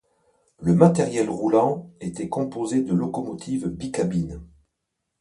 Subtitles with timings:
[0.57, 4.41] Le matériel roulant était composé de locomotives bicabines.